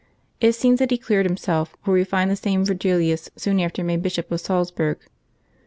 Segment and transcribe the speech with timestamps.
[0.39, 4.01] It seems that he cleared himself; for we find this same Virgilius soon after made
[4.01, 4.97] Bishop of Salzburg.